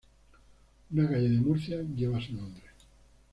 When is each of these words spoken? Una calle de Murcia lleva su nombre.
Una 0.93 1.05
calle 1.07 1.29
de 1.29 1.39
Murcia 1.41 1.79
lleva 1.95 2.19
su 2.19 2.33
nombre. 2.33 2.63